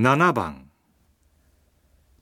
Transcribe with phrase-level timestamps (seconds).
[0.00, 0.70] 7番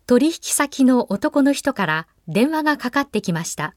[0.07, 3.75] 取引先の男の人から電話がかかってきました。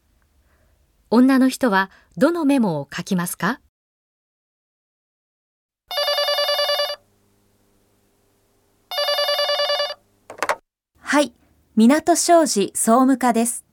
[1.10, 3.60] 女の人はどのメモを書きますか？
[11.02, 11.34] はい、
[11.76, 13.66] 港商事総務課です。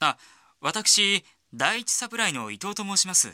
[0.00, 0.18] あ、
[0.60, 3.28] 私、第一サプライの伊藤と申します。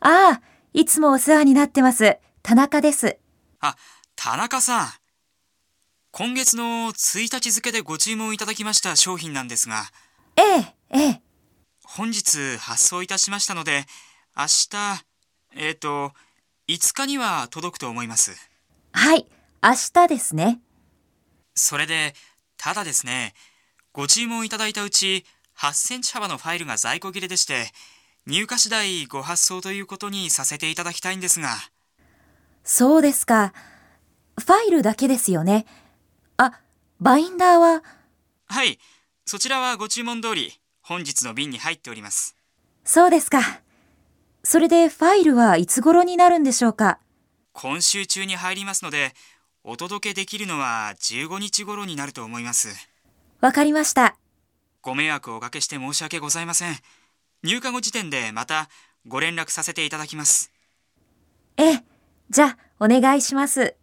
[0.00, 2.16] ああ、いつもお世話になってます。
[2.42, 3.18] 田中です。
[3.60, 3.76] あ、
[4.16, 4.88] 田中さん。
[6.14, 9.84] 今月の1日付でご注文いただきました商品なんですが、
[10.36, 11.22] ええ、ええ。
[11.82, 13.86] 本日発送いたしましたので、
[14.36, 15.04] 明日、
[15.56, 16.12] えっ、と、
[16.68, 18.32] 5日には届くと思います。
[18.92, 19.26] はい、
[19.62, 20.60] 明日ですね。
[21.54, 22.12] それで、
[22.58, 23.32] ただですね、
[23.94, 25.24] ご注文いただいたうち、
[25.56, 27.72] 8センチ幅のファイルが在庫切れでして、
[28.26, 31.56] 入荷次第ご発送ということにさせていただきたいんですが。
[32.64, 33.54] そうですか。
[34.38, 35.64] ファイルだけですよね。
[37.02, 37.82] あ、バインダーは、
[38.46, 38.78] はい、
[39.26, 42.36] そちらはご注文通り、本日の便に入っております。
[42.84, 43.40] そうですか。
[44.44, 46.98] それでファイルはいつ頃になるんでしょうか？
[47.52, 49.14] 今週中に入りますので、
[49.64, 52.68] お届けできるのは15日頃になると思います。
[53.40, 54.16] わかりました。
[54.80, 56.76] ご迷惑をおかけして申し訳ございません。
[57.44, 58.68] 入荷後時点でまた
[59.06, 60.52] ご連絡させていただきます。
[61.56, 61.84] ええ、
[62.30, 63.76] じゃあ、お願いします。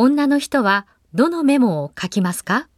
[0.00, 2.68] 女の人はどのメモを書きますか？